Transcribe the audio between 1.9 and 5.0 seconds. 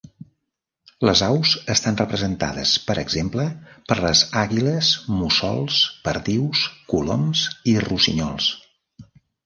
representades per exemple, per les àguiles,